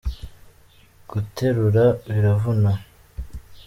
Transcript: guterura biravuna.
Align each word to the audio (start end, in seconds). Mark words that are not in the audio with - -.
guterura 1.09 1.85
biravuna. 2.05 2.71